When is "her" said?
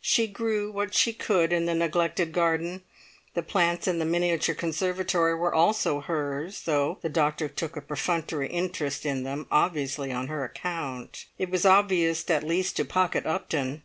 10.28-10.44